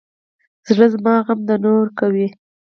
[0.69, 2.27] زړه زما غم د نورو کوي.